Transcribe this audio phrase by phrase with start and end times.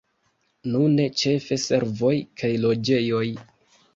[0.75, 2.13] Nune ĉefe servoj
[2.43, 3.25] kaj loĝejoj.